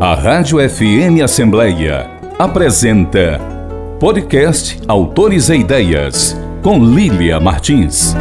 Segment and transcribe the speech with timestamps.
[0.00, 3.40] A Rádio FM Assembleia apresenta
[3.98, 8.14] Podcast Autores e Ideias, com Lília Martins.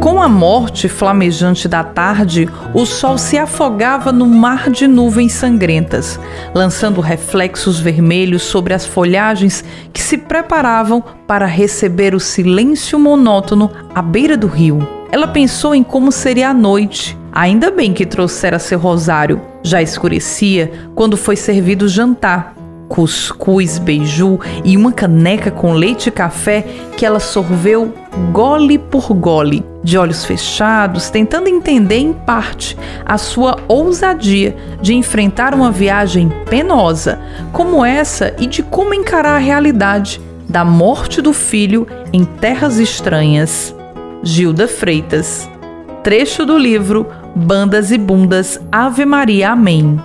[0.00, 6.18] Com a morte flamejante da tarde, o sol se afogava no mar de nuvens sangrentas,
[6.54, 14.00] lançando reflexos vermelhos sobre as folhagens que se preparavam para receber o silêncio monótono à
[14.00, 14.88] beira do rio.
[15.12, 17.22] Ela pensou em como seria a noite.
[17.34, 19.40] Ainda bem que trouxera seu rosário.
[19.60, 22.54] Já escurecia quando foi servido o jantar.
[22.88, 26.64] Cuscuz, beiju e uma caneca com leite e café
[26.96, 27.92] que ela sorveu
[28.30, 35.54] gole por gole, de olhos fechados, tentando entender em parte a sua ousadia de enfrentar
[35.54, 37.18] uma viagem penosa
[37.52, 43.74] como essa e de como encarar a realidade da morte do filho em terras estranhas.
[44.22, 45.50] Gilda Freitas.
[46.04, 50.00] Trecho do livro Bandas e Bundas Ave Maria Amém.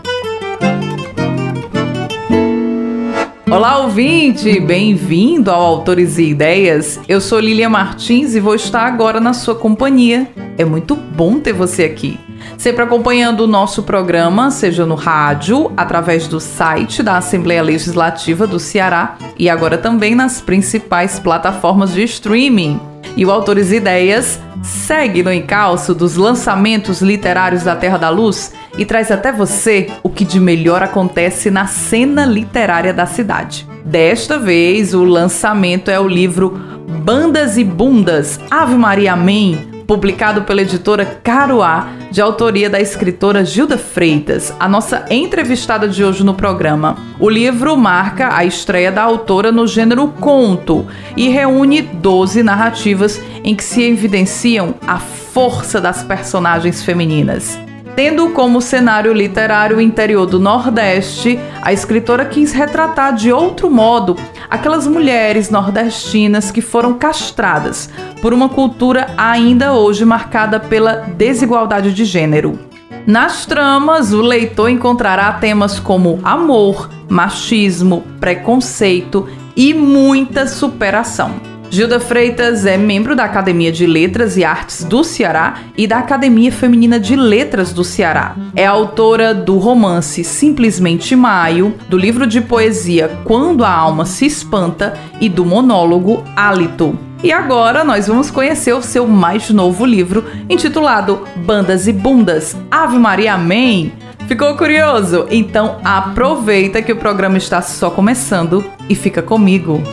[3.52, 4.60] Olá, ouvinte!
[4.60, 7.00] Bem-vindo ao Autores e Ideias.
[7.08, 10.28] Eu sou Lilia Martins e vou estar agora na sua companhia.
[10.58, 12.20] É muito bom ter você aqui.
[12.58, 18.60] Sempre acompanhando o nosso programa, seja no rádio, através do site da Assembleia Legislativa do
[18.60, 22.80] Ceará e agora também nas principais plataformas de streaming.
[23.16, 28.54] E o Autores e Ideias segue no encalço dos lançamentos literários da Terra da Luz
[28.78, 33.68] e traz até você o que de melhor acontece na cena literária da cidade.
[33.86, 36.60] Desta vez, o lançamento é o livro
[37.04, 43.76] Bandas e Bundas, Ave Maria Amém, publicado pela editora Caruá, de autoria da escritora Gilda
[43.76, 46.96] Freitas, a nossa entrevistada de hoje no programa.
[47.20, 50.86] O livro marca a estreia da autora no gênero conto
[51.18, 57.69] e reúne 12 narrativas em que se evidenciam a força das personagens femininas.
[58.02, 64.16] Tendo como cenário literário o interior do Nordeste, a escritora quis retratar de outro modo
[64.50, 67.90] aquelas mulheres nordestinas que foram castradas
[68.22, 72.58] por uma cultura ainda hoje marcada pela desigualdade de gênero.
[73.06, 81.49] Nas tramas, o leitor encontrará temas como amor, machismo, preconceito e muita superação.
[81.72, 86.52] Gilda Freitas é membro da Academia de Letras e Artes do Ceará e da Academia
[86.52, 88.36] Feminina de Letras do Ceará.
[88.56, 94.98] É autora do romance Simplesmente Maio, do livro de poesia Quando a Alma se Espanta
[95.22, 96.98] e do monólogo Hálito.
[97.24, 102.98] E agora nós vamos conhecer o seu mais novo livro, intitulado Bandas e Bundas, Ave
[102.98, 103.94] Maria Amém.
[104.28, 105.28] Ficou curioso?
[105.30, 109.84] Então aproveita que o programa está só começando e fica comigo.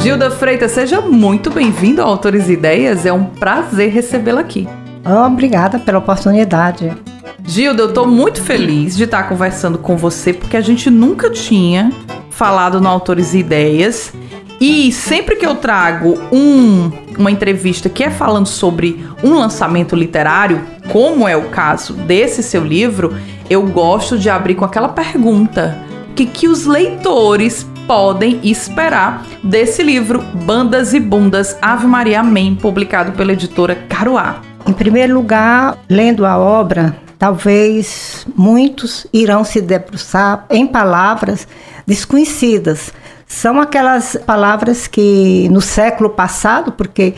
[0.00, 3.04] Gilda Freitas, seja muito bem-vindo ao Autores e Ideias.
[3.04, 4.68] É um prazer recebê-la aqui.
[5.26, 6.96] Obrigada pela oportunidade.
[7.44, 11.92] Gilda, eu estou muito feliz de estar conversando com você porque a gente nunca tinha
[12.30, 14.12] falado no Autores e Ideias.
[14.60, 20.60] E sempre que eu trago um, uma entrevista que é falando sobre um lançamento literário,
[20.92, 23.16] como é o caso desse seu livro,
[23.50, 25.76] eu gosto de abrir com aquela pergunta:
[26.10, 32.54] o que, que os leitores podem esperar desse livro Bandas e Bundas Ave Maria Amém,
[32.54, 34.42] publicado pela editora Caruá?
[34.66, 41.48] Em primeiro lugar, lendo a obra, talvez muitos irão se debruçar em palavras
[41.86, 42.92] desconhecidas,
[43.28, 47.14] são aquelas palavras que no século passado, porque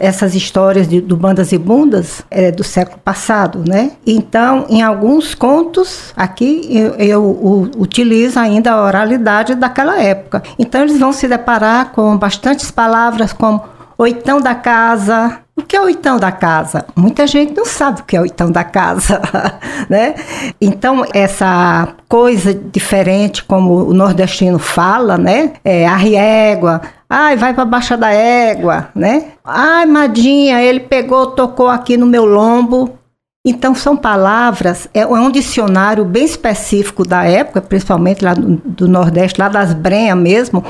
[0.00, 3.92] essas histórias de, do Bandas e Bundas é do século passado, né?
[4.06, 10.42] Então, em alguns contos aqui eu, eu utilizo ainda a oralidade daquela época.
[10.58, 13.62] Então, eles vão se deparar com bastantes palavras como
[14.00, 16.86] oitão da casa, o que é oitão da casa?
[16.96, 19.20] Muita gente não sabe o que é oitão da casa,
[19.90, 20.14] né?
[20.58, 25.52] Então, essa coisa diferente, como o nordestino fala, né?
[25.62, 26.80] É a riégua,
[27.10, 29.32] ai, vai para baixa da égua, né?
[29.44, 32.98] Ai, Madinha, ele pegou, tocou aqui no meu lombo,
[33.42, 39.40] então, são palavras, é, um dicionário bem específico da época, principalmente lá do, do Nordeste,
[39.40, 40.62] lá das Brenhas mesmo,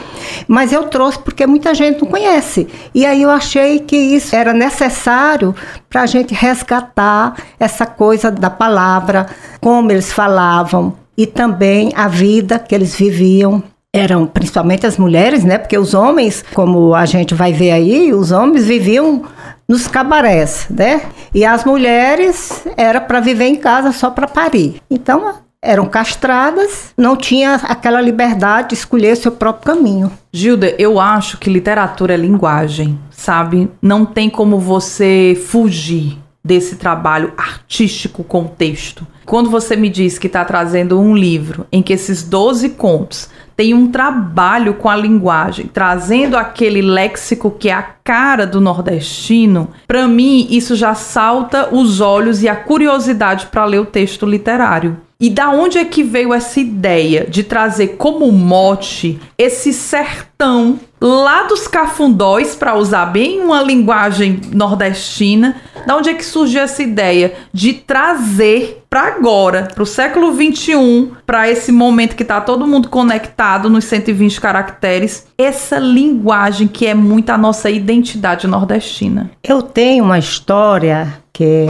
[0.46, 2.68] mas eu trouxe porque muita gente não conhece.
[2.94, 5.52] E aí eu achei que isso era necessário
[5.88, 9.26] para a gente resgatar essa coisa da palavra,
[9.60, 15.58] como eles falavam, e também a vida que eles viviam eram principalmente as mulheres, né?
[15.58, 19.24] Porque os homens, como a gente vai ver aí, os homens viviam
[19.70, 21.00] nos cabarés, né?
[21.32, 24.82] E as mulheres era para viver em casa só para parir.
[24.90, 25.32] Então,
[25.62, 30.10] eram castradas, não tinha aquela liberdade de escolher seu próprio caminho.
[30.32, 33.70] Gilda, eu acho que literatura é linguagem, sabe?
[33.80, 39.06] Não tem como você fugir desse trabalho artístico com texto.
[39.24, 43.28] Quando você me diz que está trazendo um livro em que esses 12 contos
[43.60, 49.68] tem um trabalho com a linguagem, trazendo aquele léxico que é a cara do nordestino,
[49.86, 54.96] para mim isso já salta os olhos e a curiosidade para ler o texto literário.
[55.20, 61.42] E da onde é que veio essa ideia de trazer como mote esse sertão lá
[61.42, 65.56] dos cafundóis, para usar bem uma linguagem nordestina?
[65.86, 71.12] Da onde é que surgiu essa ideia de trazer para agora, para o século 21,
[71.26, 76.94] para esse momento que está todo mundo conectado nos 120 caracteres, essa linguagem que é
[76.94, 79.30] muito a nossa identidade nordestina?
[79.44, 81.66] Eu tenho uma história que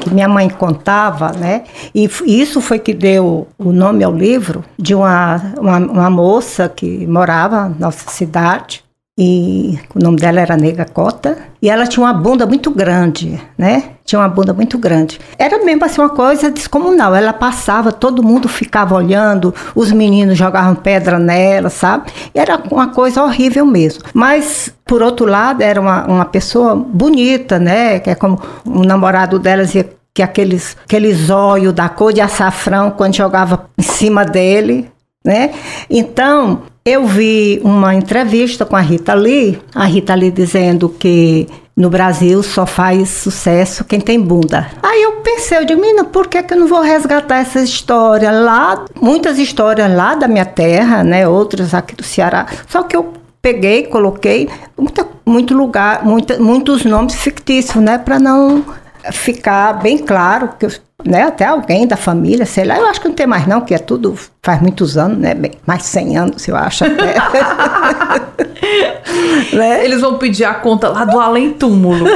[0.00, 1.64] que minha mãe contava, né?
[1.94, 7.06] E isso foi que deu o nome ao livro de uma, uma, uma moça que
[7.06, 8.82] morava na nossa cidade
[9.18, 13.90] e o nome dela era Nega Cota, e ela tinha uma bunda muito grande, né?
[14.04, 15.20] Tinha uma bunda muito grande.
[15.38, 17.14] Era mesmo assim uma coisa descomunal.
[17.14, 22.10] Ela passava, todo mundo ficava olhando, os meninos jogavam pedra nela, sabe?
[22.34, 24.04] Era uma coisa horrível mesmo.
[24.14, 28.00] Mas, por outro lado, era uma, uma pessoa bonita, né?
[28.00, 32.90] Que é como o namorado dela dizia que aqueles, aqueles olhos da cor de açafrão
[32.90, 34.90] quando jogava em cima dele,
[35.24, 35.50] né?
[35.88, 41.46] Então, eu vi uma entrevista com a Rita Lee, a Rita Lee dizendo que
[41.76, 44.70] no Brasil só faz sucesso quem tem bunda.
[44.82, 48.30] Aí eu pensei, eu digo, menina, por que, que eu não vou resgatar essa história
[48.30, 48.84] lá?
[49.00, 51.26] Muitas histórias lá da minha terra, né?
[51.26, 52.46] Outras aqui do Ceará.
[52.68, 57.98] Só que eu peguei, coloquei muita, muito lugar, muita, muitos nomes fictícios, né?
[57.98, 58.64] Para não
[59.12, 60.66] ficar bem claro que
[61.04, 63.74] né, até alguém da família, sei lá, eu acho que não tem mais não, que
[63.74, 66.84] é tudo faz muitos anos, né, bem, mais 100 anos, eu acho.
[66.84, 67.14] Né?
[69.52, 69.84] né?
[69.84, 72.06] Eles vão pedir a conta lá do além túmulo.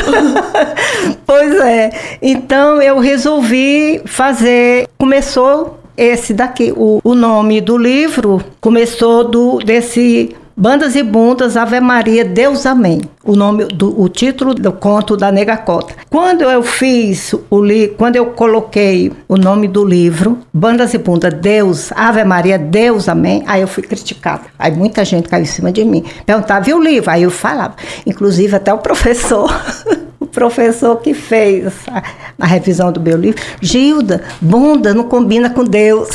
[1.27, 1.91] pois é.
[2.23, 10.35] Então eu resolvi fazer, começou esse daqui, o, o nome do livro começou do desse
[10.56, 13.01] Bandas e Bundas, Ave Maria, Deus Amém.
[13.25, 15.95] O nome do o título do conto da Nega Cota.
[16.09, 21.35] Quando eu fiz o li, quando eu coloquei o nome do livro, Bandas e Bundas,
[21.35, 24.45] Deus, Ave Maria, Deus Amém, aí eu fui criticada.
[24.56, 26.05] Aí muita gente caiu em cima de mim.
[26.25, 27.11] Perguntava, viu o livro?
[27.11, 27.75] Aí eu falava.
[28.06, 29.51] Inclusive até o professor
[30.35, 32.03] professor que fez a,
[32.41, 36.09] a, revisão do meu livro, Gilda, bunda não combina com Deus.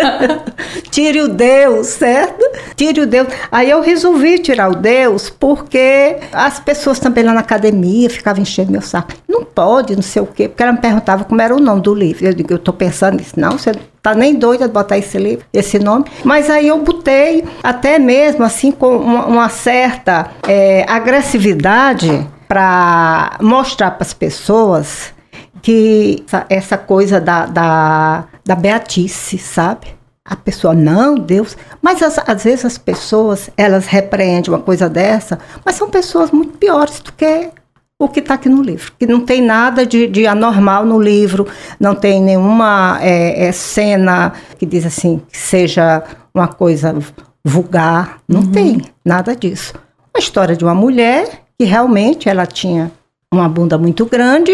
[0.90, 2.44] Tire o Deus, certo?
[2.76, 3.28] Tire o Deus.
[3.50, 8.70] Aí eu resolvi tirar o Deus porque as pessoas também lá na academia ficavam enchendo
[8.70, 9.12] meu saco.
[9.26, 11.94] Não pode, não sei o quê, porque ela me perguntava como era o nome do
[11.94, 12.26] livro.
[12.26, 13.38] Eu digo, eu estou pensando nisso.
[13.38, 13.72] Não, você
[14.02, 16.04] tá nem doida de botar esse livro, esse nome.
[16.24, 23.92] Mas aí eu botei, até mesmo assim, com uma, uma certa é, agressividade para mostrar
[23.92, 25.14] para as pessoas
[25.62, 29.86] que essa, essa coisa da, da, da beatice, sabe?
[30.24, 31.56] A pessoa, não, Deus.
[31.80, 36.58] Mas as, às vezes as pessoas, elas repreendem uma coisa dessa, mas são pessoas muito
[36.58, 37.50] piores do que
[37.96, 38.94] o que está aqui no livro.
[38.98, 41.46] Que não tem nada de, de, anormal no livro,
[41.78, 46.02] não tem nenhuma é, é, cena que diz assim, que seja
[46.34, 46.96] uma coisa
[47.44, 48.18] vulgar.
[48.26, 48.50] Não uhum.
[48.50, 49.72] tem nada disso.
[50.12, 52.90] A história de uma mulher que realmente ela tinha
[53.30, 54.50] uma bunda muito grande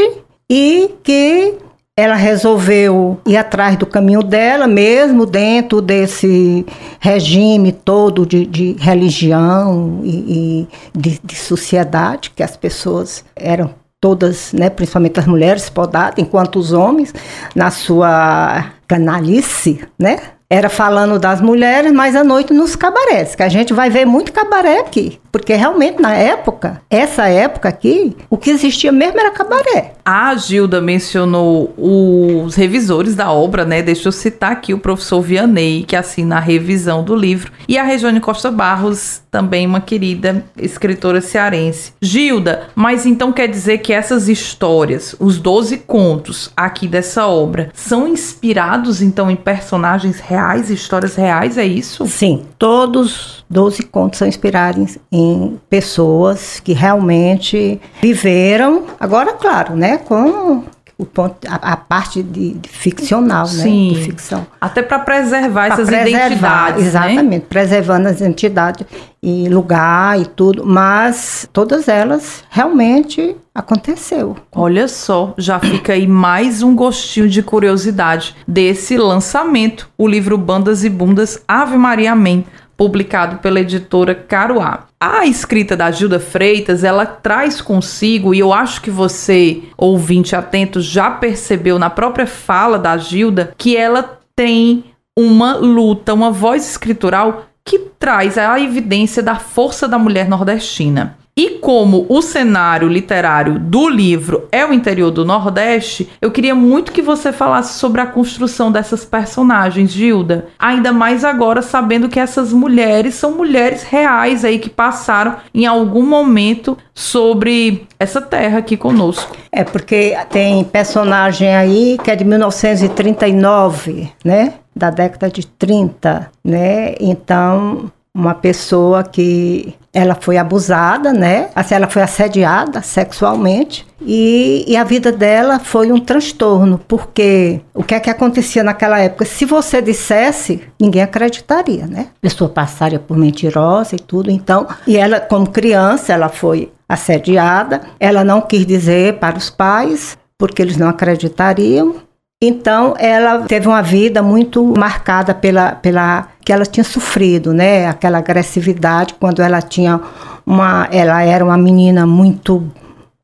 [0.50, 1.54] e que
[1.96, 6.66] ela resolveu ir atrás do caminho dela, mesmo dentro desse
[6.98, 14.52] regime todo de, de religião e, e de, de, sociedade, que as pessoas eram todas,
[14.52, 17.14] né, principalmente as mulheres, podadas, enquanto os homens,
[17.54, 20.18] na sua canalice, né,
[20.50, 24.32] era falando das mulheres, mas à noite nos cabarés, que a gente vai ver muito
[24.32, 25.20] cabaré aqui.
[25.36, 29.92] Porque realmente, na época, essa época aqui, o que existia mesmo era cabaré.
[30.02, 33.82] A Gilda mencionou os revisores da obra, né?
[33.82, 37.82] Deixa eu citar aqui o professor Vianney, que assina a revisão do livro, e a
[37.82, 41.92] Regiane Costa Barros, também uma querida escritora cearense.
[42.00, 48.08] Gilda, mas então quer dizer que essas histórias, os 12 contos aqui dessa obra, são
[48.08, 52.06] inspirados então em personagens reais, histórias reais, é isso?
[52.06, 58.84] Sim, todos 12 contos são inspirados em pessoas que realmente viveram.
[58.98, 59.98] Agora, claro, né?
[59.98, 60.64] Com
[60.98, 63.92] o ponto, a, a parte de, de, ficcional, Sim.
[63.92, 63.98] né?
[63.98, 64.46] De ficção.
[64.60, 66.82] Até para preservar pra essas preservar, identidades.
[66.82, 66.88] Né?
[66.88, 67.46] Exatamente, né?
[67.48, 68.86] preservando as identidades
[69.22, 74.36] e lugar e tudo, mas todas elas realmente aconteceu.
[74.54, 80.82] Olha só, já fica aí mais um gostinho de curiosidade desse lançamento, o livro Bandas
[80.82, 82.44] e Bundas Ave Maria Amém
[82.76, 84.86] publicado pela editora Caruá.
[85.00, 90.80] A escrita da Gilda Freitas, ela traz consigo, e eu acho que você, ouvinte atento,
[90.80, 94.84] já percebeu na própria fala da Gilda, que ela tem
[95.18, 101.16] uma luta, uma voz escritural que traz a evidência da força da mulher nordestina.
[101.38, 106.92] E como o cenário literário do livro é o interior do Nordeste, eu queria muito
[106.92, 110.46] que você falasse sobre a construção dessas personagens, Gilda.
[110.58, 116.06] Ainda mais agora sabendo que essas mulheres são mulheres reais aí que passaram em algum
[116.06, 119.36] momento sobre essa terra aqui conosco.
[119.52, 124.54] É porque tem personagem aí que é de 1939, né?
[124.74, 126.94] Da década de 30, né?
[126.98, 131.50] Então, uma pessoa que ela foi abusada, né?
[131.54, 137.82] Assim, ela foi assediada sexualmente e, e, a vida dela foi um transtorno, porque o
[137.82, 139.26] que é que acontecia naquela época?
[139.26, 142.08] Se você dissesse, ninguém acreditaria, né?
[142.16, 144.66] A pessoa passaria por mentirosa e tudo, então.
[144.86, 150.62] E ela, como criança, ela foi assediada, ela não quis dizer para os pais, porque
[150.62, 151.96] eles não acreditariam.
[152.42, 157.88] Então, ela teve uma vida muito marcada pela, pela que ela tinha sofrido, né?
[157.88, 160.00] Aquela agressividade quando ela tinha
[160.46, 162.70] uma, ela era uma menina muito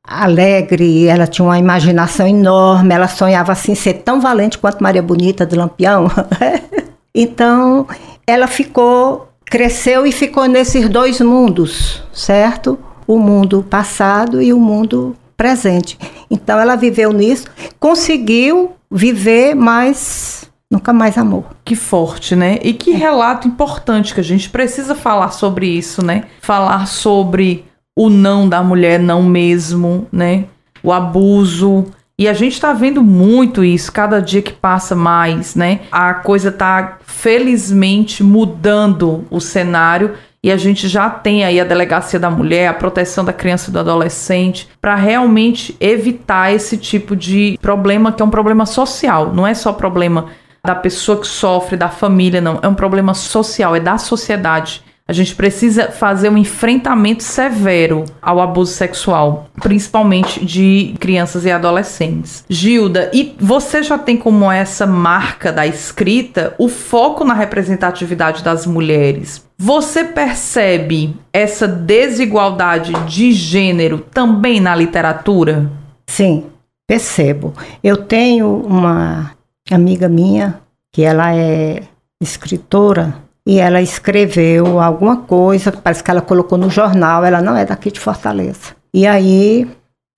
[0.03, 5.47] alegre, ela tinha uma imaginação enorme, ela sonhava assim ser tão valente quanto Maria Bonita
[5.47, 6.11] de Lampião.
[7.15, 7.87] então,
[8.27, 12.77] ela ficou, cresceu e ficou nesses dois mundos, certo?
[13.07, 15.97] O mundo passado e o mundo presente.
[16.29, 17.47] Então ela viveu nisso,
[17.79, 21.47] conseguiu viver, mas nunca mais amou.
[21.63, 22.59] Que forte, né?
[22.63, 26.25] E que relato importante que a gente precisa falar sobre isso, né?
[26.41, 30.47] Falar sobre o não da mulher, não mesmo, né?
[30.83, 31.85] O abuso.
[32.19, 35.81] E a gente tá vendo muito isso, cada dia que passa mais, né?
[35.93, 40.15] A coisa tá felizmente mudando o cenário
[40.45, 43.73] e a gente já tem aí a delegacia da mulher, a proteção da criança e
[43.73, 49.47] do adolescente, para realmente evitar esse tipo de problema que é um problema social, não
[49.47, 50.27] é só problema
[50.65, 54.83] da pessoa que sofre, da família, não, é um problema social, é da sociedade.
[55.09, 62.45] A gente precisa fazer um enfrentamento severo ao abuso sexual, principalmente de crianças e adolescentes.
[62.49, 68.65] Gilda, e você já tem como essa marca da escrita o foco na representatividade das
[68.65, 69.45] mulheres.
[69.59, 75.69] Você percebe essa desigualdade de gênero também na literatura?
[76.07, 76.47] Sim,
[76.87, 77.53] percebo.
[77.83, 79.33] Eu tenho uma
[79.73, 80.61] amiga minha
[80.93, 81.83] que ela é
[82.21, 83.15] escritora
[83.47, 87.91] e ela escreveu alguma coisa, parece que ela colocou no jornal, ela não é daqui
[87.91, 88.77] de Fortaleza.
[88.95, 89.69] E aí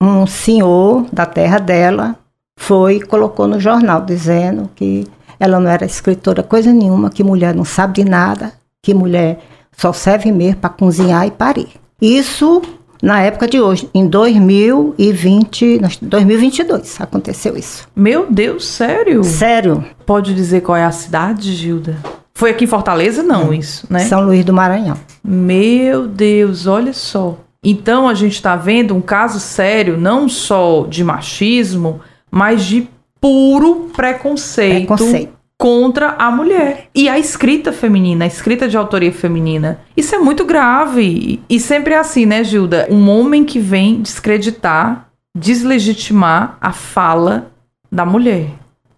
[0.01, 2.15] um senhor da terra dela
[2.57, 5.07] foi e colocou no jornal dizendo que
[5.39, 9.39] ela não era escritora coisa nenhuma, que mulher não sabe de nada, que mulher
[9.75, 11.69] só serve mesmo para cozinhar e parir.
[12.01, 12.61] Isso
[13.01, 17.87] na época de hoje, em 2020, 2022 aconteceu isso.
[17.95, 19.23] Meu Deus, sério?
[19.23, 19.83] Sério.
[20.05, 21.97] Pode dizer qual é a cidade, Gilda?
[22.33, 23.99] Foi aqui em Fortaleza, não, isso, né?
[23.99, 24.97] São Luís do Maranhão.
[25.23, 27.37] Meu Deus, olha só.
[27.63, 32.87] Então a gente está vendo um caso sério, não só de machismo, mas de
[33.19, 36.89] puro preconceito, preconceito, contra a mulher.
[36.93, 39.79] E a escrita feminina, a escrita de autoria feminina.
[39.95, 41.41] Isso é muito grave.
[41.49, 42.87] E sempre é assim, né, Gilda?
[42.89, 47.51] Um homem que vem descreditar, deslegitimar a fala
[47.91, 48.49] da mulher.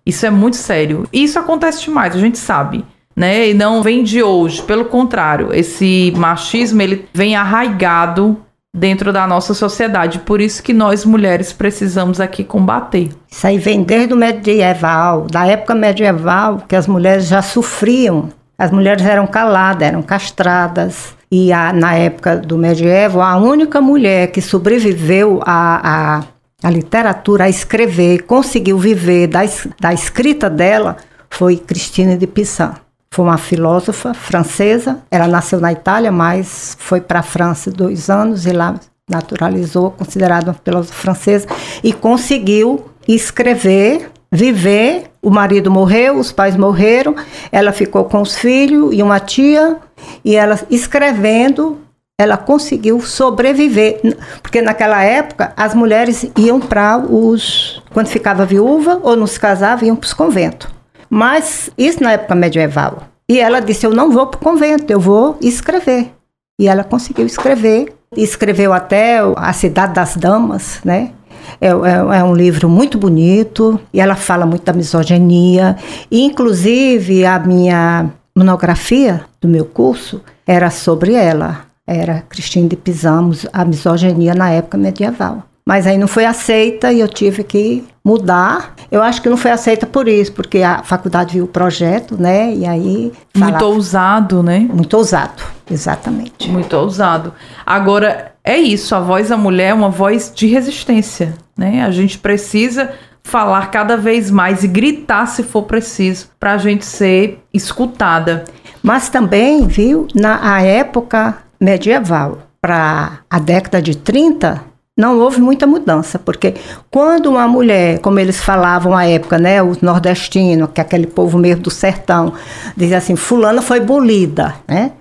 [0.06, 1.08] Isso é muito sério.
[1.12, 2.86] E isso acontece demais, a gente sabe
[3.18, 3.50] né?
[3.50, 4.62] E não vem de hoje.
[4.62, 8.38] Pelo contrário, esse machismo ele vem arraigado
[8.76, 10.20] dentro da nossa sociedade.
[10.20, 13.10] Por isso que nós mulheres precisamos aqui combater.
[13.30, 18.30] Isso aí vem desde o medieval, da época medieval, que as mulheres já sofriam.
[18.58, 21.16] As mulheres eram caladas, eram castradas.
[21.32, 26.24] E a, na época do medieval, a única mulher que sobreviveu à,
[26.64, 29.42] literatura, a escrever, conseguiu viver da,
[29.80, 30.98] da escrita dela,
[31.30, 32.87] foi Cristina de Pissarro.
[33.12, 35.00] Foi uma filósofa francesa.
[35.10, 38.76] Ela nasceu na Itália, mas foi para a França dois anos e lá
[39.10, 41.48] naturalizou, considerada uma filósofa francesa,
[41.84, 45.06] e conseguiu escrever, viver.
[45.22, 47.16] O marido morreu, os pais morreram,
[47.52, 49.78] ela ficou com os filhos e uma tia,
[50.24, 51.80] e ela escrevendo,
[52.20, 54.02] ela conseguiu sobreviver.
[54.42, 57.82] Porque naquela época as mulheres iam para os.
[57.94, 60.77] Quando ficava viúva ou não se casava, iam para os conventos.
[61.10, 63.04] Mas isso na época medieval.
[63.30, 66.12] E ela disse: Eu não vou para o convento, eu vou escrever.
[66.60, 67.94] E ela conseguiu escrever.
[68.16, 71.12] Escreveu até A Cidade das Damas, né?
[71.60, 75.76] É, é, é, um livro muito bonito e ela fala muito da misoginia.
[76.10, 81.66] E, inclusive, a minha monografia do meu curso era sobre ela.
[81.86, 85.44] Era Cristina de Pisamos, a misoginia na época medieval.
[85.66, 88.74] Mas aí não foi aceita e eu tive que mudar.
[88.90, 92.54] Eu acho que não foi aceita por isso, porque a faculdade viu o projeto, né?
[92.54, 93.12] E aí.
[93.36, 94.60] Muito ousado, né?
[94.60, 96.50] Muito ousado, exatamente.
[96.50, 97.34] Muito ousado.
[97.66, 101.84] Agora, é isso, a voz da mulher é uma voz de resistência, né?
[101.84, 106.86] A gente precisa falar cada vez mais e gritar se for preciso, para a gente
[106.86, 108.46] ser escutada.
[108.82, 114.64] Mas também, viu, na época medieval, para a década de 30,
[114.98, 116.56] não houve muita mudança, porque
[116.90, 121.38] quando uma mulher, como eles falavam à época, né, os nordestinos, que é aquele povo
[121.38, 122.34] mesmo do sertão,
[122.76, 124.94] dizia assim, fulana foi bolida, né?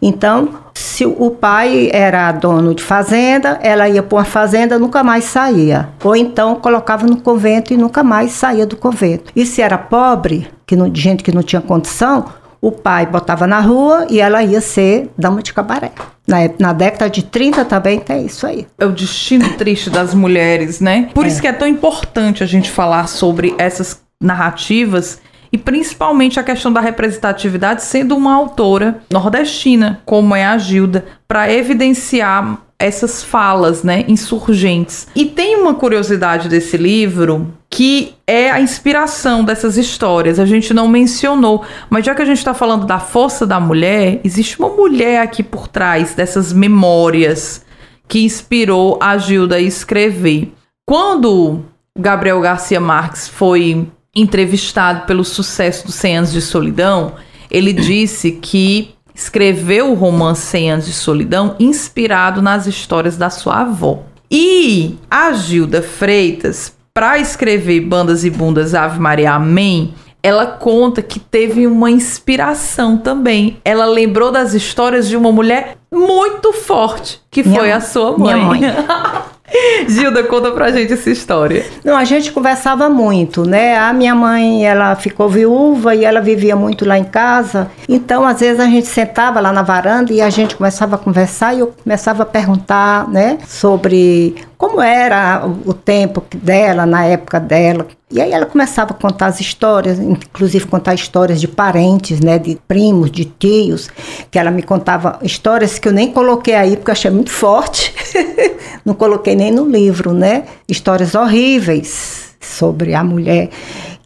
[0.00, 5.24] Então, se o pai era dono de fazenda, ela ia para uma fazenda, nunca mais
[5.24, 5.90] saía.
[6.02, 9.30] Ou então colocava no convento e nunca mais saía do convento.
[9.36, 12.24] E se era pobre, que não, gente que não tinha condição,
[12.62, 15.90] o pai botava na rua e ela ia ser dama de cabaré.
[16.28, 18.68] Na, na década de 30 também tem isso aí.
[18.78, 21.10] É o destino triste das mulheres, né?
[21.12, 21.28] Por é.
[21.28, 25.20] isso que é tão importante a gente falar sobre essas narrativas
[25.52, 31.52] e principalmente a questão da representatividade sendo uma autora nordestina, como é a Gilda, para
[31.52, 35.06] evidenciar essas falas, né, insurgentes.
[35.14, 40.38] E tem uma curiosidade desse livro que é a inspiração dessas histórias.
[40.38, 44.20] A gente não mencionou, mas já que a gente está falando da força da mulher,
[44.24, 47.64] existe uma mulher aqui por trás dessas memórias
[48.06, 50.52] que inspirou a Gilda a escrever.
[50.86, 51.64] Quando
[51.98, 57.14] Gabriel Garcia Marques foi entrevistado pelo sucesso dos 100 anos de solidão,
[57.50, 63.60] ele disse que escreveu o romance 100 anos de solidão inspirado nas histórias da sua
[63.60, 64.02] avó.
[64.30, 71.18] E a Gilda Freitas, para escrever Bandas e Bundas Ave Maria Amém, ela conta que
[71.18, 73.58] teve uma inspiração também.
[73.64, 78.34] Ela lembrou das histórias de uma mulher muito forte, que minha, foi a sua mãe.
[78.34, 78.60] Minha mãe.
[79.88, 81.64] Gilda, conta pra gente essa história.
[81.84, 83.76] Não, a gente conversava muito, né?
[83.76, 87.70] A minha mãe, ela ficou viúva e ela vivia muito lá em casa.
[87.88, 91.54] Então, às vezes a gente sentava lá na varanda e a gente começava a conversar
[91.54, 97.88] e eu começava a perguntar, né, sobre como era o tempo dela, na época dela.
[98.08, 102.58] E aí ela começava a contar as histórias, inclusive contar histórias de parentes, né, de
[102.68, 103.88] primos, de tios,
[104.30, 107.92] que ela me contava histórias que eu nem coloquei aí porque eu achei muito forte.
[108.84, 110.44] Não coloquei nem no livro, né?
[110.68, 113.50] Histórias horríveis sobre a mulher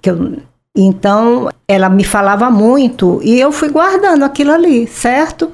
[0.00, 0.36] que eu
[0.76, 5.50] então, ela me falava muito e eu fui guardando aquilo ali, certo?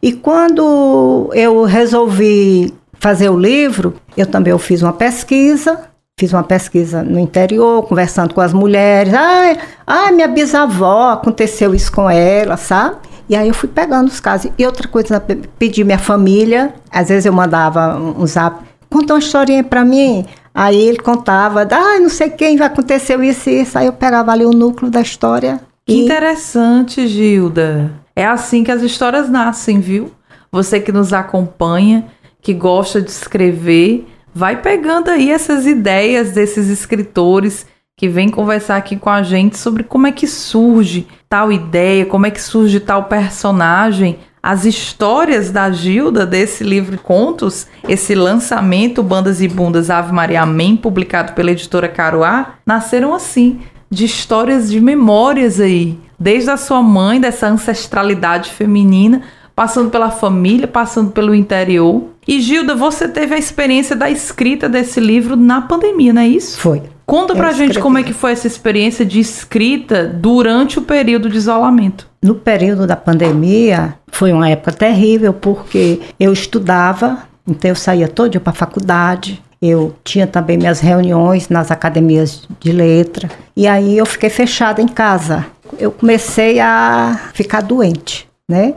[0.00, 5.80] E quando eu resolvi fazer o livro, eu também eu fiz uma pesquisa,
[6.16, 9.12] fiz uma pesquisa no interior, conversando com as mulheres.
[9.12, 12.96] Ai, ai, minha bisavó, aconteceu isso com ela, sabe?
[13.30, 14.50] E aí eu fui pegando os casos.
[14.58, 15.20] E outra coisa,
[15.56, 20.26] pedi minha família, às vezes eu mandava um zap, conta uma historinha para mim.
[20.52, 23.78] Aí ele contava, ah, não sei quem, vai acontecer isso e isso.
[23.78, 25.60] Aí eu pegava ali o núcleo da história.
[25.86, 26.04] Que e...
[26.04, 27.92] interessante, Gilda.
[28.16, 30.10] É assim que as histórias nascem, viu?
[30.50, 32.06] Você que nos acompanha,
[32.42, 37.64] que gosta de escrever, vai pegando aí essas ideias desses escritores
[38.00, 42.24] que vêm conversar aqui com a gente sobre como é que surge tal ideia, como
[42.24, 44.16] é que surge tal personagem.
[44.42, 50.78] As histórias da Gilda desse livro contos, esse lançamento Bandas e Bundas Ave Maria Amém,
[50.78, 53.60] publicado pela editora Caruá, nasceram assim,
[53.90, 59.20] de histórias de memórias aí, desde a sua mãe, dessa ancestralidade feminina,
[59.54, 62.04] passando pela família, passando pelo interior.
[62.30, 66.60] E Gilda, você teve a experiência da escrita desse livro na pandemia, não é isso?
[66.60, 66.80] Foi.
[67.04, 71.36] Conta pra gente como é que foi essa experiência de escrita durante o período de
[71.36, 72.06] isolamento.
[72.22, 78.30] No período da pandemia, foi uma época terrível, porque eu estudava, então eu saía todo
[78.30, 83.98] dia para a faculdade, eu tinha também minhas reuniões nas academias de letra, e aí
[83.98, 85.44] eu fiquei fechada em casa.
[85.80, 88.74] Eu comecei a ficar doente né?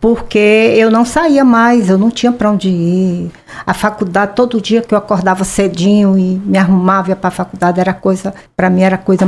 [0.00, 3.30] Porque eu não saía mais, eu não tinha para onde ir.
[3.66, 7.92] A faculdade, todo dia que eu acordava cedinho e me arrumava para a faculdade, era
[7.92, 9.26] coisa, para mim era coisa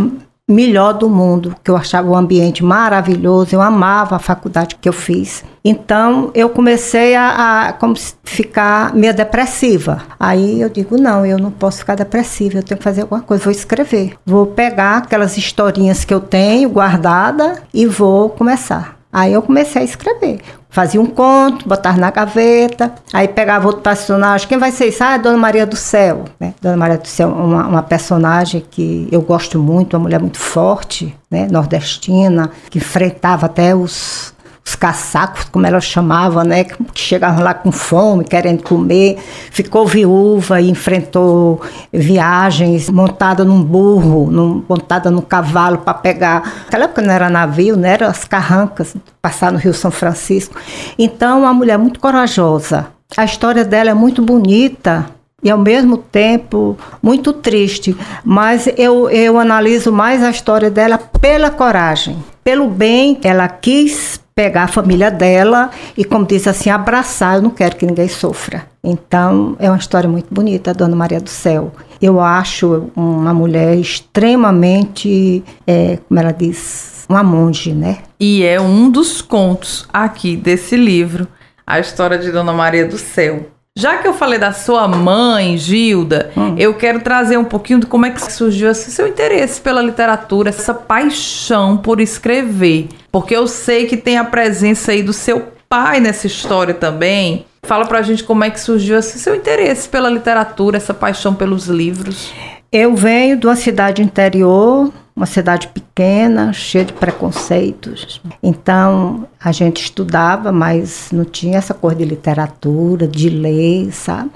[0.49, 4.93] melhor do mundo, que eu achava o ambiente maravilhoso, eu amava a faculdade que eu
[4.93, 5.45] fiz.
[5.65, 10.03] Então eu comecei a, a como ficar meio depressiva.
[10.19, 13.45] Aí eu digo, não, eu não posso ficar depressiva, eu tenho que fazer alguma coisa,
[13.45, 14.15] vou escrever.
[14.27, 19.02] Vou pegar aquelas historinhas que eu tenho guardada e vou começar.
[19.13, 20.41] Aí eu comecei a escrever.
[20.71, 24.49] fazia um conto, botava na gaveta, aí pegava outro personagem.
[24.49, 25.05] Quem vai ser isso?
[25.05, 26.25] Ah, é Dona Maria do Céu.
[26.41, 26.55] Né?
[26.63, 30.39] Dona Maria do Céu é uma, uma personagem que eu gosto muito, uma mulher muito
[30.39, 31.47] forte, né?
[31.51, 34.33] nordestina, que enfrentava até os
[34.65, 39.19] os caçacos, como ela chamava, né, que chegavam lá com fome, querendo comer,
[39.51, 41.61] ficou viúva e enfrentou
[41.93, 46.63] viagens montada num burro, num, montada num cavalo para pegar.
[46.65, 50.55] Naquela época não era navio, né, eram as carrancas, passar no Rio São Francisco.
[50.97, 52.87] Então, uma mulher muito corajosa.
[53.17, 55.07] A história dela é muito bonita,
[55.43, 57.97] e ao mesmo tempo muito triste.
[58.25, 64.22] Mas eu, eu analiso mais a história dela pela coragem, pelo bem que ela quis
[64.35, 67.37] pegar a família dela e, como diz assim, abraçar.
[67.37, 68.67] Eu não quero que ninguém sofra.
[68.83, 71.73] Então, é uma história muito bonita, a Dona Maria do Céu.
[72.01, 77.99] Eu acho uma mulher extremamente, é, como ela diz, uma monge, né?
[78.19, 81.29] E é um dos contos aqui desse livro,
[81.67, 83.47] a história de Dona Maria do Céu.
[83.77, 86.55] Já que eu falei da sua mãe, Gilda, hum.
[86.59, 90.51] eu quero trazer um pouquinho de como é que surgiu esse seu interesse pela literatura,
[90.51, 92.89] essa paixão por escrever.
[93.11, 97.47] Porque eu sei que tem a presença aí do seu pai nessa história também.
[97.65, 101.67] Fala pra gente como é que surgiu esse seu interesse pela literatura, essa paixão pelos
[101.67, 102.31] livros.
[102.71, 108.21] Eu venho de uma cidade interior uma cidade pequena, cheia de preconceitos.
[108.43, 114.31] Então, a gente estudava, mas não tinha essa coisa de literatura, de lei, sabe?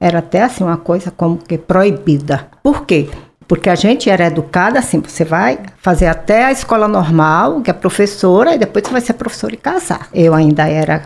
[0.00, 2.48] Era até assim uma coisa como que proibida.
[2.62, 3.08] Por quê?
[3.48, 7.72] Porque a gente era educada assim, você vai fazer até a escola normal, que é
[7.72, 10.08] professora, e depois você vai ser professora e casar.
[10.12, 11.04] Eu ainda era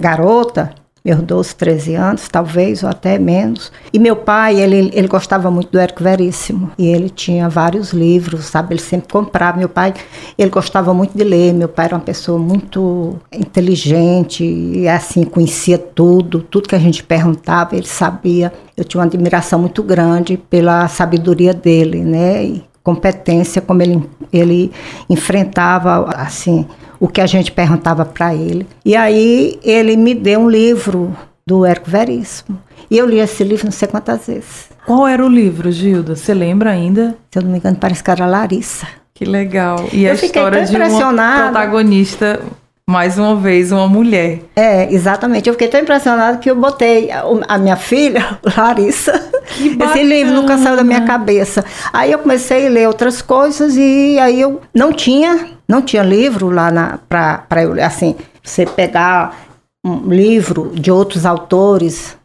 [0.00, 0.74] garota,
[1.04, 3.70] meus 12, 13 anos, talvez, ou até menos.
[3.92, 6.70] E meu pai, ele, ele gostava muito do Érico Veríssimo.
[6.78, 8.72] E ele tinha vários livros, sabe?
[8.72, 9.58] Ele sempre comprava.
[9.58, 9.92] Meu pai,
[10.38, 11.52] ele gostava muito de ler.
[11.52, 16.40] Meu pai era uma pessoa muito inteligente e, assim, conhecia tudo.
[16.40, 18.50] Tudo que a gente perguntava, ele sabia.
[18.74, 22.44] Eu tinha uma admiração muito grande pela sabedoria dele, né?
[22.44, 24.72] E competência, como ele, ele
[25.08, 26.66] enfrentava, assim,
[26.98, 28.66] o que a gente perguntava para ele.
[28.84, 32.58] E aí ele me deu um livro do Érico Veríssimo.
[32.90, 34.68] E eu li esse livro não sei quantas vezes.
[34.86, 36.14] Qual era o livro, Gilda?
[36.14, 37.16] Você lembra ainda?
[37.30, 38.86] Se eu não me engano, parece que era Larissa.
[39.14, 39.88] Que legal.
[39.92, 42.40] E eu a história de uma protagonista
[42.88, 44.40] mais uma vez uma mulher.
[44.54, 45.48] É, exatamente.
[45.48, 50.58] Eu fiquei tão impressionada que eu botei a, a minha filha, Larissa, esse livro nunca
[50.58, 51.64] saiu da minha cabeça.
[51.92, 56.50] Aí eu comecei a ler outras coisas e aí eu não tinha, não tinha livro
[56.50, 59.44] lá para eu assim, você pegar
[59.84, 62.16] um livro de outros autores,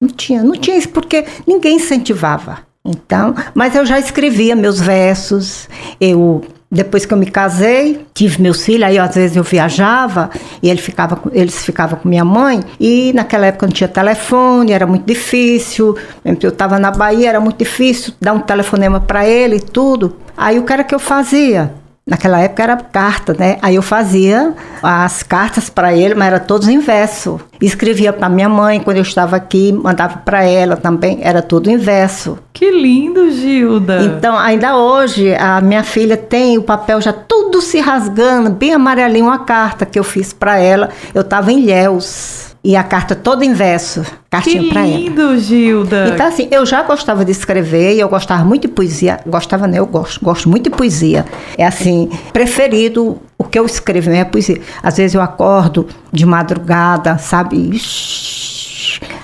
[0.00, 2.64] não tinha, não tinha isso porque ninguém incentivava.
[2.84, 5.68] Então, mas eu já escrevia meus versos,
[6.00, 10.30] eu depois que eu me casei, tive meus filhos, aí às vezes eu viajava
[10.62, 12.60] e ele ficava, eles ficavam com minha mãe.
[12.80, 15.96] E naquela época não tinha telefone, era muito difícil.
[16.24, 20.16] Eu estava na Bahia, era muito difícil dar um telefonema para ele e tudo.
[20.36, 21.72] Aí o era que eu fazia?
[22.08, 23.58] Naquela época era carta, né?
[23.60, 27.40] Aí eu fazia as cartas para ele, mas era todos em verso.
[27.60, 31.76] Escrevia para minha mãe quando eu estava aqui, mandava para ela também, era tudo em
[31.76, 32.38] verso.
[32.52, 34.04] Que lindo, Gilda!
[34.04, 39.24] Então, ainda hoje, a minha filha tem o papel já tudo se rasgando, bem amarelinho,
[39.24, 40.90] uma carta que eu fiz para ela.
[41.12, 42.54] Eu estava em Léus.
[42.62, 44.98] E a carta toda em verso, cartinha para ela.
[44.98, 46.10] Que lindo, Gilda!
[46.12, 49.20] Então, assim, eu já gostava de escrever e eu gostava muito de poesia.
[49.26, 49.78] Gostava, né?
[49.78, 50.24] Eu gosto.
[50.24, 51.24] Gosto muito de poesia.
[51.56, 54.60] É assim, preferido o que eu escrevo é poesia.
[54.82, 57.70] Às vezes eu acordo de madrugada, sabe?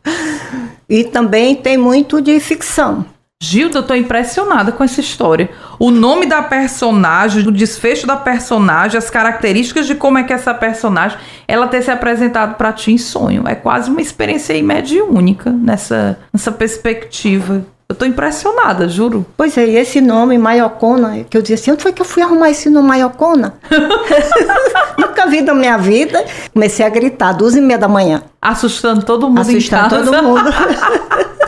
[0.90, 3.06] e também tem muito de ficção.
[3.42, 5.50] Gilda, eu tô impressionada com essa história.
[5.80, 10.54] O nome da personagem, o desfecho da personagem, as características de como é que essa
[10.54, 13.44] personagem, ela ter se apresentado para ti em sonho.
[13.48, 17.64] É quase uma experiência aí mediúnica nessa, nessa perspectiva.
[17.88, 19.26] Eu tô impressionada, juro.
[19.38, 22.22] Pois é, e esse nome, Maiocona, que eu dizia assim, onde foi que eu fui
[22.22, 23.54] arrumar esse nome Maiocona?
[25.00, 26.26] Nunca vi na minha vida.
[26.54, 28.22] Comecei a gritar, duas e meia da manhã.
[28.42, 30.44] Assustando todo mundo Assustando todo mundo.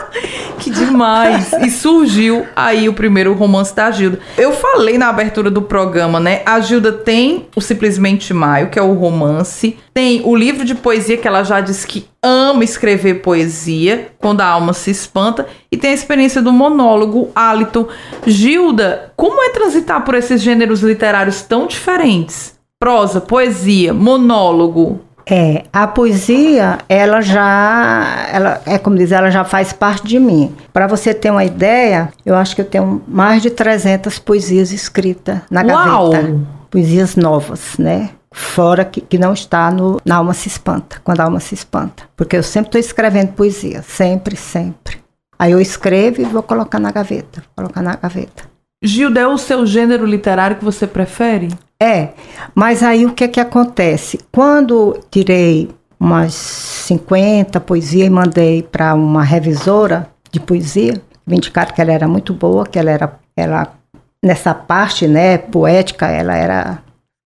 [0.58, 1.52] Que demais!
[1.54, 4.20] e surgiu aí o primeiro romance da Gilda.
[4.38, 6.42] Eu falei na abertura do programa, né?
[6.46, 9.76] A Gilda tem o Simplesmente Maio, que é o romance.
[9.92, 14.46] Tem o livro de poesia que ela já disse que ama escrever poesia, quando a
[14.46, 15.46] alma se espanta.
[15.70, 17.88] E tem a experiência do monólogo Hálito.
[18.26, 22.54] Gilda, como é transitar por esses gêneros literários tão diferentes?
[22.78, 29.72] Prosa, poesia, monólogo, é, a poesia, ela já, ela é como diz, ela já faz
[29.72, 30.54] parte de mim.
[30.72, 35.40] Para você ter uma ideia, eu acho que eu tenho mais de 300 poesias escritas
[35.50, 36.10] na Uau!
[36.10, 36.40] gaveta.
[36.70, 38.10] Poesias novas, né?
[38.32, 42.04] Fora que, que não está no, na alma se espanta, quando a alma se espanta.
[42.16, 44.96] Porque eu sempre estou escrevendo poesia, sempre, sempre.
[45.38, 48.44] Aí eu escrevo e vou colocar na gaveta, colocar na gaveta.
[48.82, 51.48] Gilda, é o seu gênero literário que você prefere?
[51.82, 52.10] É,
[52.54, 54.20] mas aí o que é que acontece?
[54.30, 55.68] Quando tirei
[55.98, 62.06] umas 50 poesias e mandei para uma revisora de poesia, me indicaram que ela era
[62.06, 63.72] muito boa, que ela era ela,
[64.24, 66.78] nessa parte né, poética, ela era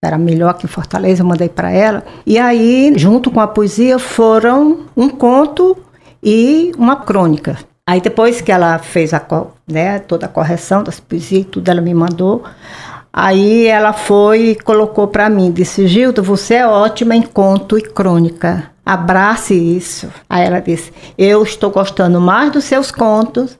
[0.02, 2.02] era melhor que Fortaleza, eu mandei para ela.
[2.24, 5.76] E aí, junto com a poesia, foram um conto
[6.22, 7.58] e uma crônica.
[7.86, 9.22] Aí depois que ela fez a,
[9.68, 12.44] né, toda a correção das poesias, tudo ela me mandou.
[13.18, 17.80] Aí ela foi e colocou para mim, disse, Gilda, você é ótima em conto e
[17.80, 18.70] crônica.
[18.84, 20.12] Abrace isso.
[20.28, 23.58] Aí ela disse, eu estou gostando mais dos seus contos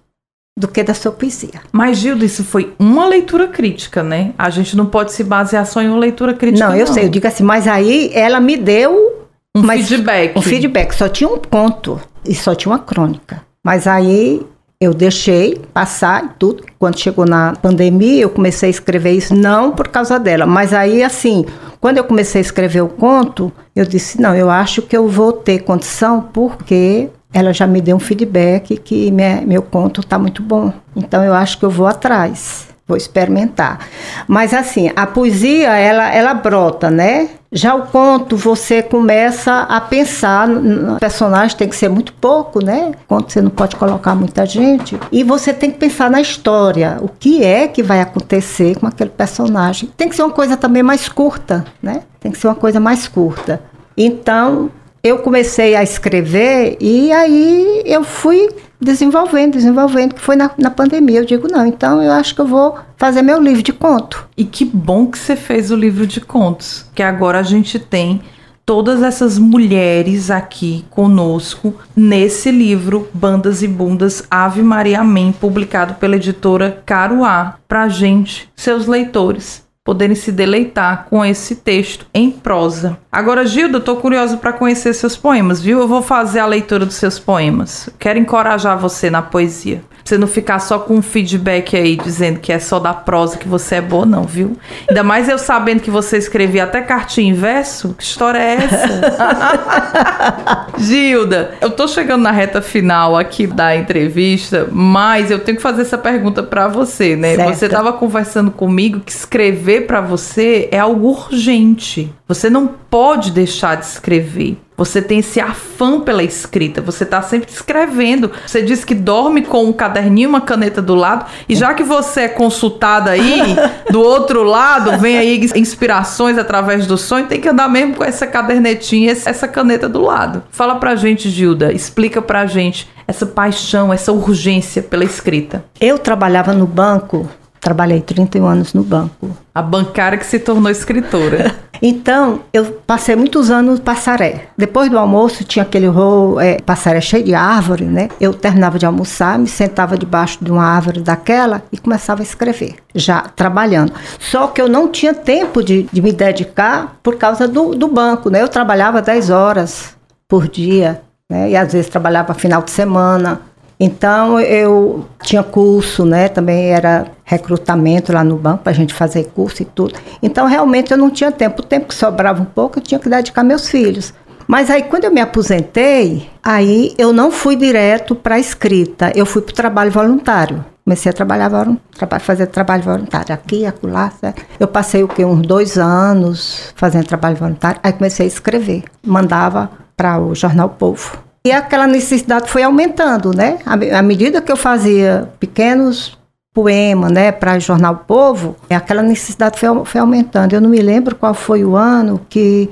[0.58, 1.62] do que da sua poesia.
[1.72, 4.34] Mas, Gilda, isso foi uma leitura crítica, né?
[4.36, 6.68] A gente não pode se basear só em uma leitura crítica.
[6.68, 6.92] Não, eu não.
[6.92, 10.38] sei, eu digo assim, mas aí ela me deu um feedback.
[10.38, 13.42] Um feedback, só tinha um conto e só tinha uma crônica.
[13.64, 14.46] Mas aí
[14.80, 16.64] eu deixei passar e tudo.
[16.78, 21.02] Quando chegou na pandemia, eu comecei a escrever isso, não por causa dela, mas aí,
[21.02, 21.44] assim,
[21.80, 25.32] quando eu comecei a escrever o conto, eu disse: não, eu acho que eu vou
[25.32, 30.42] ter condição, porque ela já me deu um feedback que minha, meu conto está muito
[30.42, 30.72] bom.
[30.94, 32.68] Então, eu acho que eu vou atrás.
[32.88, 33.80] Vou experimentar.
[34.28, 37.30] Mas assim, a poesia, ela, ela brota, né?
[37.56, 42.92] Já o conto, você começa a pensar, o personagem tem que ser muito pouco, né?
[43.08, 45.00] Conto você não pode colocar muita gente.
[45.10, 49.08] E você tem que pensar na história, o que é que vai acontecer com aquele
[49.08, 49.90] personagem.
[49.96, 52.02] Tem que ser uma coisa também mais curta, né?
[52.20, 53.62] Tem que ser uma coisa mais curta.
[53.96, 54.70] Então,
[55.06, 58.48] eu comecei a escrever e aí eu fui
[58.80, 61.20] desenvolvendo, desenvolvendo, que foi na, na pandemia.
[61.20, 64.28] Eu digo, não, então eu acho que eu vou fazer meu livro de conto.
[64.36, 68.20] E que bom que você fez o livro de contos, que agora a gente tem
[68.64, 76.16] todas essas mulheres aqui conosco nesse livro Bandas e Bundas Ave Maria Amém, publicado pela
[76.16, 82.98] editora Caruá, pra gente, seus leitores poderem se deleitar com esse texto em prosa.
[83.10, 85.78] Agora, Gilda, eu tô curiosa para conhecer seus poemas, viu?
[85.78, 87.88] Eu vou fazer a leitura dos seus poemas.
[87.96, 89.80] Quero encorajar você na poesia.
[90.06, 93.48] Você não ficar só com um feedback aí dizendo que é só da prosa que
[93.48, 94.56] você é boa, não, viu?
[94.88, 97.92] Ainda mais eu sabendo que você escrevia até cartinha em verso.
[97.98, 100.68] Que história é essa?
[100.78, 105.82] Gilda, eu tô chegando na reta final aqui da entrevista, mas eu tenho que fazer
[105.82, 107.34] essa pergunta para você, né?
[107.34, 107.54] Certo.
[107.54, 112.14] Você tava conversando comigo que escrever para você é algo urgente.
[112.28, 114.56] Você não pode deixar de escrever.
[114.76, 118.30] Você tem esse afã pela escrita, você está sempre escrevendo.
[118.46, 122.22] Você diz que dorme com um caderninho, uma caneta do lado, e já que você
[122.22, 123.56] é consultada aí,
[123.90, 128.26] do outro lado, vem aí inspirações através do sonho, tem que andar mesmo com essa
[128.26, 130.42] cadernetinha, essa caneta do lado.
[130.50, 135.64] Fala pra gente, Gilda, explica pra gente essa paixão, essa urgência pela escrita.
[135.80, 137.28] Eu trabalhava no banco,
[137.60, 139.36] trabalhei 31 anos no banco.
[139.54, 141.54] A bancária que se tornou escritora.
[141.80, 144.48] Então, eu passei muitos anos no Passaré.
[144.56, 148.08] Depois do almoço, tinha aquele rol, é, Passaré cheio de árvore, né?
[148.20, 152.76] Eu terminava de almoçar, me sentava debaixo de uma árvore daquela e começava a escrever,
[152.94, 153.92] já trabalhando.
[154.18, 158.30] Só que eu não tinha tempo de, de me dedicar por causa do, do banco,
[158.30, 158.42] né?
[158.42, 159.96] Eu trabalhava 10 horas
[160.28, 161.50] por dia, né?
[161.50, 163.40] E às vezes trabalhava final de semana.
[163.78, 166.28] Então eu tinha curso, né?
[166.28, 169.94] Também era recrutamento lá no banco para a gente fazer curso e tudo.
[170.22, 171.60] Então realmente eu não tinha tempo.
[171.60, 174.14] O tempo que sobrava um pouco eu tinha que dedicar meus filhos.
[174.46, 179.12] Mas aí quando eu me aposentei, aí eu não fui direto para a escrita.
[179.14, 180.64] Eu fui para o trabalho voluntário.
[180.84, 181.50] Comecei a trabalhar,
[181.96, 184.12] traba fazer trabalho voluntário aqui, acolá.
[184.58, 185.24] Eu passei o quê?
[185.24, 187.80] Uns dois anos fazendo trabalho voluntário.
[187.82, 188.84] Aí comecei a escrever.
[189.04, 191.25] Mandava para o jornal Povo.
[191.46, 193.58] E aquela necessidade foi aumentando, né?
[193.64, 196.18] À medida que eu fazia pequenos
[196.52, 200.54] poemas, né, para o jornal Povo, aquela necessidade foi, foi aumentando.
[200.54, 202.68] Eu não me lembro qual foi o ano que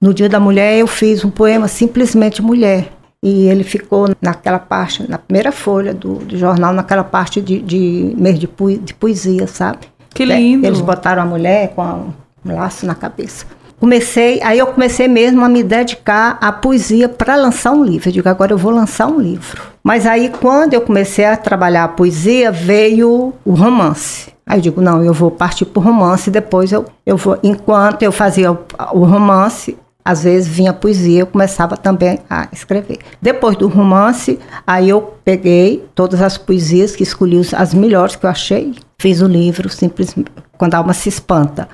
[0.00, 2.90] no Dia da Mulher eu fiz um poema simplesmente mulher.
[3.22, 8.14] E ele ficou naquela parte, na primeira folha do, do jornal, naquela parte de, de
[8.16, 8.48] mês de,
[8.78, 9.88] de poesia, sabe?
[10.14, 10.66] Que lindo!
[10.66, 11.82] Eles botaram a mulher com
[12.46, 13.44] um laço na cabeça
[13.80, 18.08] comecei, aí eu comecei mesmo a me dedicar à poesia para lançar um livro.
[18.08, 19.62] Eu digo, agora eu vou lançar um livro.
[19.82, 24.34] Mas aí quando eu comecei a trabalhar a poesia, veio o romance.
[24.46, 28.02] Aí eu digo, não, eu vou partir para o romance, depois eu, eu vou, enquanto
[28.02, 28.58] eu fazia o,
[28.92, 32.98] o romance, às vezes vinha poesia, eu começava também a escrever.
[33.20, 38.30] Depois do romance, aí eu peguei todas as poesias que escolhi as melhores que eu
[38.30, 41.68] achei, fiz o livro simplesmente quando a alma se espanta.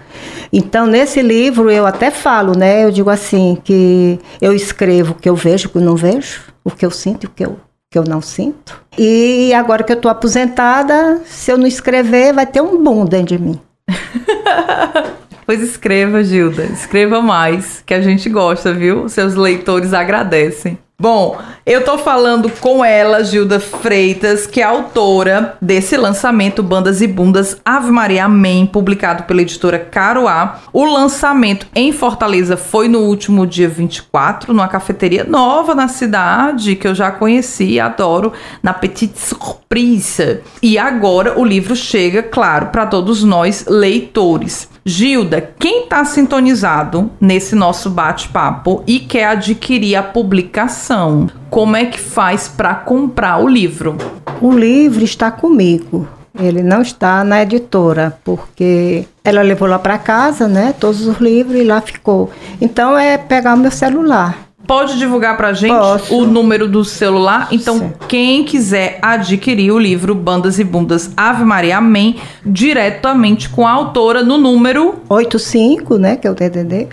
[0.52, 2.84] Então, nesse livro eu até falo, né?
[2.84, 6.42] Eu digo assim que eu escrevo o que eu vejo, o que eu não vejo,
[6.64, 7.58] o que eu sinto, o que eu
[7.90, 8.80] que eu não sinto.
[8.96, 13.36] E agora que eu estou aposentada, se eu não escrever, vai ter um boom dentro
[13.36, 13.60] de mim.
[15.44, 16.64] Pois escreva, Gilda.
[16.64, 19.08] Escreva mais, que a gente gosta, viu?
[19.08, 20.78] Seus leitores agradecem.
[21.02, 21.36] Bom,
[21.66, 27.60] eu tô falando com ela, Gilda Freitas, que é autora desse lançamento Bandas e Bundas
[27.64, 30.60] Ave Maria Amém, publicado pela editora Caroá.
[30.72, 36.86] O lançamento em Fortaleza foi no último dia 24, numa cafeteria nova na cidade, que
[36.86, 40.38] eu já conheci e adoro, na Petite Surprise.
[40.62, 44.70] E agora o livro chega, claro, para todos nós leitores.
[44.84, 52.00] Gilda, quem está sintonizado nesse nosso bate-papo e quer adquirir a publicação, como é que
[52.00, 53.96] faz para comprar o livro?
[54.40, 56.08] O livro está comigo.
[56.36, 60.74] Ele não está na editora, porque ela levou lá para casa, né?
[60.80, 62.30] Todos os livros e lá ficou.
[62.60, 64.48] Então é pegar o meu celular.
[64.66, 66.16] Pode divulgar pra gente Posso.
[66.16, 67.48] o número do celular?
[67.50, 68.06] Então, Certo.
[68.06, 74.22] quem quiser adquirir o livro Bandas e Bundas Ave Maria Amém, diretamente com a autora
[74.22, 76.88] no número 85, né, que é o DDD,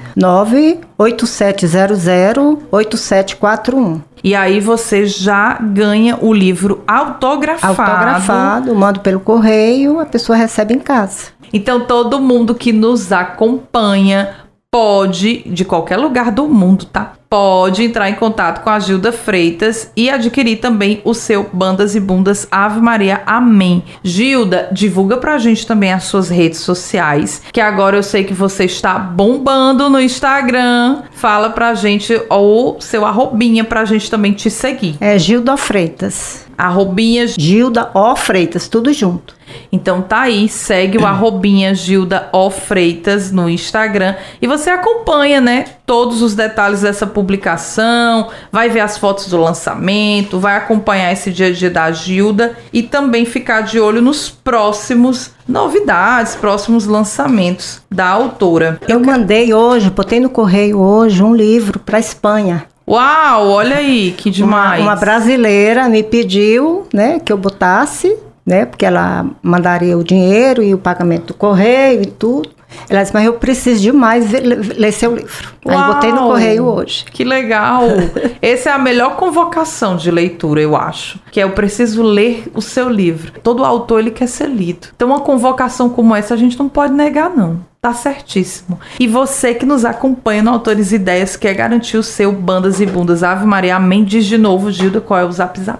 [2.71, 4.01] 987008741.
[4.23, 7.82] e aí você já ganha o livro autografado.
[7.82, 11.27] Autografado, mando pelo correio, a pessoa recebe em casa.
[11.53, 14.29] Então todo mundo que nos acompanha
[14.71, 17.13] pode, de qualquer lugar do mundo, tá?
[17.30, 22.00] Pode entrar em contato com a Gilda Freitas e adquirir também o seu Bandas e
[22.00, 23.84] Bundas Ave Maria Amém.
[24.04, 28.65] Gilda, divulga pra gente também as suas redes sociais, que agora eu sei que você
[28.65, 31.04] está bombando no Instagram.
[31.12, 34.98] Fala pra gente ou seu arrobinha pra gente também te seguir.
[35.00, 36.48] É Gilda Freitas.
[36.58, 39.38] Arrobinha Gilda O Freitas, tudo junto.
[39.71, 45.65] Então tá aí, segue o arrobinha Gilda O Freitas no Instagram e você acompanha, né,
[45.85, 51.47] todos os detalhes dessa publicação, vai ver as fotos do lançamento, vai acompanhar esse dia
[51.47, 58.07] a dia da Gilda e também ficar de olho nos próximos novidades, próximos lançamentos da
[58.07, 58.79] autora.
[58.87, 62.65] Eu mandei hoje, botei no correio hoje um livro para Espanha.
[62.87, 64.81] Uau, olha aí, que demais.
[64.81, 70.63] Uma, uma brasileira me pediu, né, que eu botasse, né, porque ela mandaria o dinheiro
[70.63, 72.50] e o pagamento do correio e tudo.
[72.87, 75.54] Ela disse, mas eu preciso demais ver, ler seu livro.
[75.65, 77.06] Uau, Aí botei no correio hoje.
[77.06, 77.83] Que legal!
[78.42, 81.19] Essa é a melhor convocação de leitura, eu acho.
[81.31, 83.33] Que é eu preciso ler o seu livro.
[83.44, 84.87] Todo autor ele quer ser lido.
[84.96, 87.60] Então uma convocação como essa a gente não pode negar, não.
[87.81, 88.77] Tá certíssimo.
[89.00, 93.23] E você que nos acompanha no Autores Ideias, quer garantir o seu Bandas e Bundas
[93.23, 95.79] Ave Maria Amém, diz de novo, Gilda, qual é o zap zap?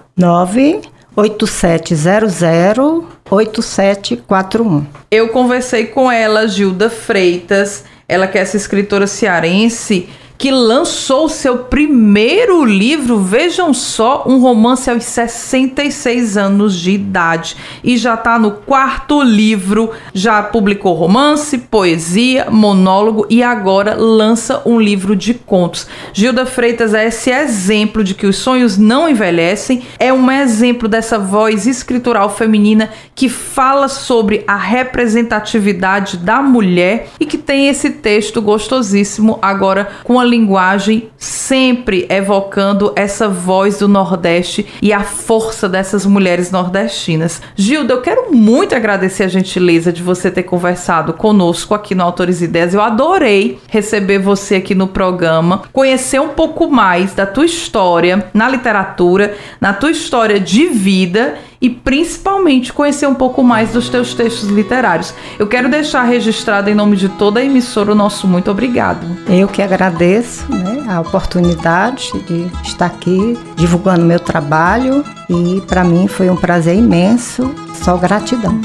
[1.20, 4.86] 98700 8741.
[5.10, 10.08] Eu conversei com ela, Gilda Freitas, ela que é essa escritora cearense
[10.40, 17.54] que lançou seu primeiro livro, vejam só, um romance aos 66 anos de idade.
[17.84, 24.80] E já está no quarto livro, já publicou romance, poesia, monólogo e agora lança um
[24.80, 25.86] livro de contos.
[26.14, 31.18] Gilda Freitas é esse exemplo de que os sonhos não envelhecem, é um exemplo dessa
[31.18, 38.40] voz escritural feminina que fala sobre a representatividade da mulher e que tem esse texto
[38.40, 46.06] gostosíssimo agora com a linguagem sempre evocando essa voz do Nordeste e a força dessas
[46.06, 47.42] mulheres nordestinas.
[47.56, 52.40] Gilda, eu quero muito agradecer a gentileza de você ter conversado conosco aqui no Autores
[52.40, 52.72] Ideias.
[52.72, 58.48] Eu adorei receber você aqui no programa, conhecer um pouco mais da tua história na
[58.48, 64.48] literatura, na tua história de vida e principalmente conhecer um pouco mais dos teus textos
[64.48, 65.12] literários.
[65.38, 69.06] Eu quero deixar registrado em nome de toda a emissora o nosso muito obrigado.
[69.28, 76.08] Eu que agradeço né, a oportunidade de estar aqui divulgando meu trabalho e para mim
[76.08, 78.58] foi um prazer imenso, só gratidão.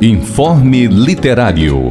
[0.00, 1.90] Informe Literário.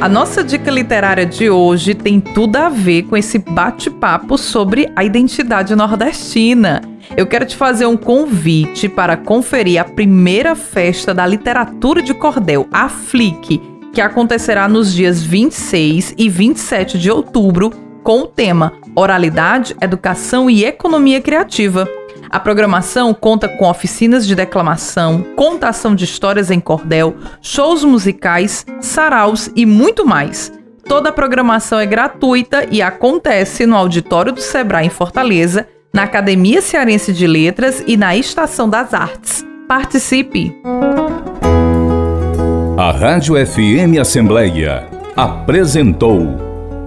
[0.00, 5.04] A nossa dica literária de hoje tem tudo a ver com esse bate-papo sobre a
[5.04, 6.89] identidade nordestina.
[7.16, 12.68] Eu quero te fazer um convite para conferir a primeira festa da literatura de cordel,
[12.72, 13.60] a FLIC,
[13.92, 17.70] que acontecerá nos dias 26 e 27 de outubro,
[18.02, 21.88] com o tema Oralidade, Educação e Economia Criativa.
[22.30, 29.50] A programação conta com oficinas de declamação, contação de histórias em cordel, shows musicais, saraus
[29.56, 30.52] e muito mais.
[30.84, 36.62] Toda a programação é gratuita e acontece no auditório do Sebrae em Fortaleza, na Academia
[36.62, 39.44] Cearense de Letras e na Estação das Artes.
[39.68, 40.54] Participe!
[42.76, 46.38] A Rádio FM Assembleia apresentou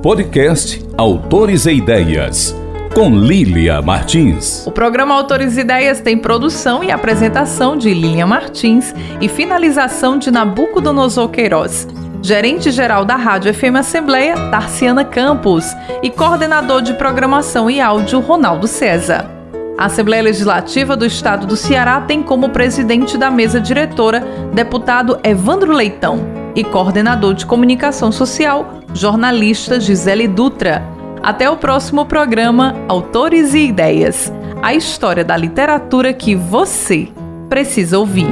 [0.01, 2.56] podcast Autores e Ideias
[2.93, 4.66] com Lília Martins.
[4.68, 10.30] O programa Autores e Ideias tem produção e apresentação de Lília Martins e finalização de
[10.30, 11.88] Nabucodonosor Queiroz.
[12.24, 15.66] Gerente-geral da Rádio FM Assembleia, Tarciana Campos,
[16.02, 19.30] e coordenador de programação e áudio, Ronaldo César.
[19.78, 25.74] A Assembleia Legislativa do Estado do Ceará tem como presidente da mesa diretora deputado Evandro
[25.74, 26.20] Leitão
[26.56, 30.82] e coordenador de comunicação social, jornalista Gisele Dutra.
[31.22, 34.32] Até o próximo programa Autores e Ideias
[34.64, 37.10] a história da literatura que você
[37.50, 38.30] precisa ouvir.